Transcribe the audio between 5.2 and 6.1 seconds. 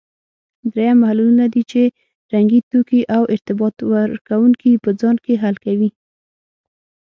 کې حل کوي.